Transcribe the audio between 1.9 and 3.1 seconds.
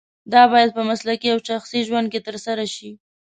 کې ترسره شي.